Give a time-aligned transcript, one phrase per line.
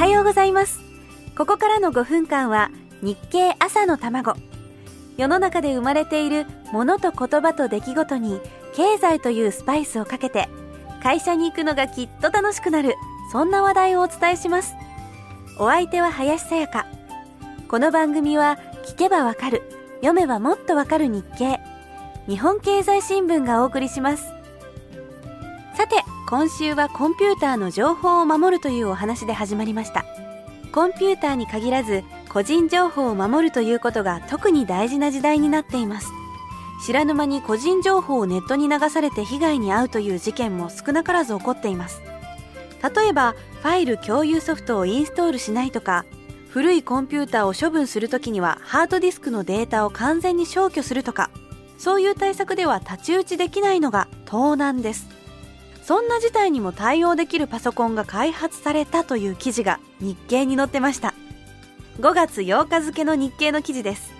[0.00, 0.80] はようございます。
[1.36, 2.70] ここからの5分間は
[3.02, 4.32] 日経朝の卵。
[5.18, 8.40] 世の中で生まれているものと言葉と出来事に
[8.74, 10.48] 経済というスパイスをかけて
[11.02, 12.94] 会社に行くのがきっと楽しくなる
[13.30, 14.72] そんな話題をお伝えします。
[15.58, 16.86] お相手は林さやか。
[17.68, 19.62] この番組は聞けばわかる
[19.96, 21.60] 読めばもっとわかる日経。
[22.26, 24.32] 日本経済新聞がお送りします。
[25.76, 25.96] さて
[26.30, 30.04] 今週はコンピューターの情報を守るというお話で始まりました。
[30.70, 36.12] コンピューターに限らず個人情報を守るということが特に大事な時代になっています。
[36.86, 42.00] 知らぬ間に個人情報をネットに流されて被害に遭うという事件も少なからず起こっています。
[42.80, 46.04] 例えばファイル共有ソフトをインストールしないとか
[46.50, 51.30] 古いコンピューターを処分するときにはハードディスクのデータを完全に消去するとか
[51.76, 55.19] そういう対策では太刀打ちできないのが盗難です。
[55.82, 61.14] そんな事態にも対応できるパソコンが開発されたという記事が日経に載ってました。
[62.00, 64.12] 5月8日付の日経の記事です。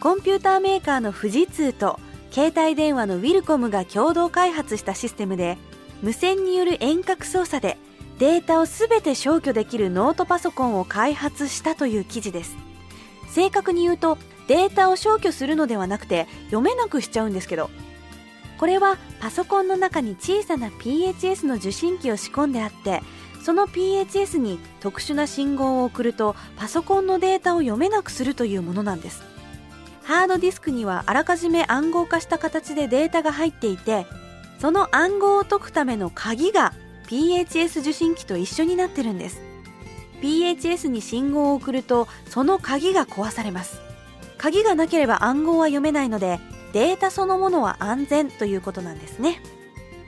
[0.00, 1.98] コンピューターメーカーの富士通と
[2.30, 5.56] 携帯電話のウィルコムが共同開発したシステムで
[6.02, 7.78] 無線による遠隔操作で
[8.18, 12.56] データを全て消去できるノートパソコンを開発したという記事です。
[13.30, 14.16] 正確に言うと
[14.48, 17.68] データを消去するのではなくて読めなくしちゃうんですけど
[18.58, 23.02] これはパソコンの中に小さな PHS の受信機を仕込んであって
[23.42, 29.22] その PHS に特殊な信号を送るとパソコンのデータを読めなくするというものなんです。
[30.02, 34.06] ハードディスクにはあらかじめ暗号化した形でデータが入っていて
[34.58, 36.74] その暗号を解くための鍵が
[37.08, 39.40] PHS 受信機と一緒になってるんです。
[40.22, 43.80] PHS に信号を送るとその鍵が壊されます。
[44.38, 46.40] 鍵がなければ暗号は読めないので
[46.72, 49.40] データそのものは安全ということなんですね。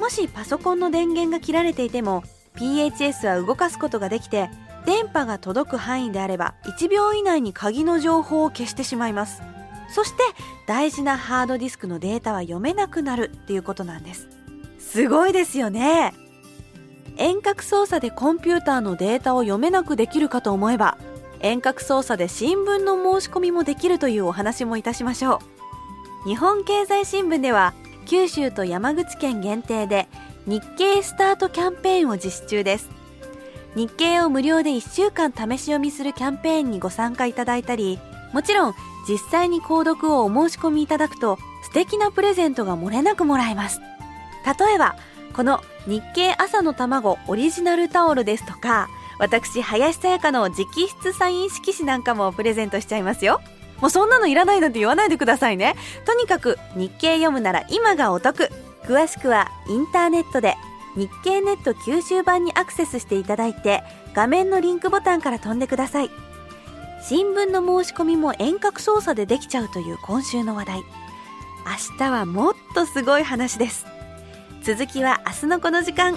[0.00, 2.24] もしパソコンの電源が切られていても
[2.56, 4.50] PHS は動かすことができて
[4.84, 9.42] 電波が届く範囲であれば1秒以内に鍵の情報を消してしまいます。
[9.94, 10.22] そして
[10.66, 14.28] 大事なハードディスクのデータは読めなくなるっていうことなんです。
[14.78, 16.14] すごいですよね。
[17.16, 20.96] 遠隔操作でコンピューターのデータを読めなくできるかと思えば
[21.40, 25.61] 遠隔操作で新聞の申し込みもできるというお話もいたしましょう。
[26.24, 27.74] 日本経済新聞では
[28.06, 30.06] 九州と山口県限定で
[30.46, 32.90] 日経スタートキャンペーンを実施中です。
[33.74, 37.98] 日経を無料で1週間試し読みするキャンペーンにご参加いただいたり
[38.34, 38.74] もちろん
[39.08, 43.80] 実際に購読をお申し込みいただくと素敵なプレゼントが漏れなくもらえます。
[44.44, 44.94] 例えば
[45.32, 48.88] この日経朝の卵オリジナルタオルですとか
[49.18, 53.40] 私林さやかの直筆サイン色紙なんかもプレゼントしちゃいますよ。
[53.82, 55.74] もうそんなのいらないなんて言わないでくださいね。
[56.06, 58.48] とにかく日経読むなら今がお得。
[58.84, 60.56] 詳しくはインターネットで
[60.96, 63.82] 日経ネット九州版にアクセスしていただいて
[64.14, 66.10] 画面のリンクボタンから飛んでください。
[67.02, 70.78] 新聞の申し込みも遠隔操作でできちゃうという今週の話題。
[70.78, 73.86] 明日はもっとすごい話です。
[74.62, 76.16] 続きは明日のこの時間。